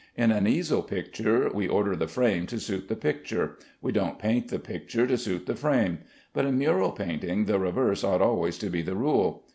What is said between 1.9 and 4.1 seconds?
the frame to suit the picture. We